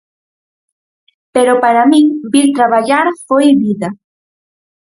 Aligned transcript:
Pero 1.35 1.53
para 1.63 1.83
min 1.91 2.05
vir 2.31 2.47
traballar 2.57 3.07
foi 3.27 3.45
vida. 3.63 3.89